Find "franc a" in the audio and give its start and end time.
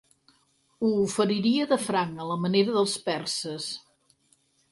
1.83-2.27